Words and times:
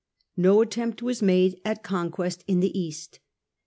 No 0.35 0.61
attempt 0.61 1.03
was 1.03 1.21
made 1.21 1.61
at 1.63 1.83
conquest 1.83 2.43
in 2.47 2.59
the 2.59 2.75
East. 2.75 3.19